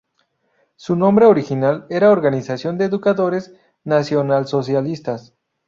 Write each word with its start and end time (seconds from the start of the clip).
Su 0.77 0.95
nombre 0.95 1.27
original 1.27 1.85
era 1.91 2.09
Organización 2.09 2.79
de 2.79 2.85
Educadores 2.85 3.53
Nacionalsocialistas. 3.83 5.35